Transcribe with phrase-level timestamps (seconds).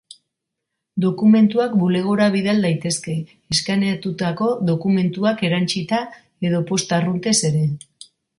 [1.03, 3.13] Dokumentuak bulegora bidal daitezke,
[3.57, 6.01] eskaneatutako dokumentuak erantsita
[6.51, 7.65] edo posta arruntez ere.